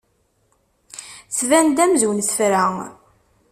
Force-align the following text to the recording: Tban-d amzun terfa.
Tban-d 1.35 1.77
amzun 1.83 2.19
terfa. 2.27 2.65